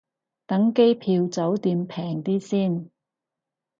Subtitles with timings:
[0.47, 2.89] 等機票酒店平啲先